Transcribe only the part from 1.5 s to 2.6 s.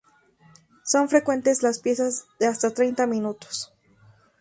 las piezas de